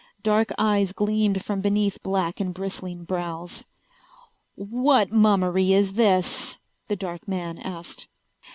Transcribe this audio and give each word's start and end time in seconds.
Dark 0.23 0.51
eyes 0.57 0.93
gleamed 0.93 1.45
from 1.45 1.61
beneath 1.61 2.01
black 2.01 2.39
and 2.39 2.55
bristling 2.55 3.03
brows. 3.03 3.63
"What 4.55 5.11
mummery 5.11 5.73
is 5.73 5.93
this?" 5.93 6.57
the 6.87 6.95
dark 6.95 7.27
man 7.27 7.59
asked. 7.59 8.07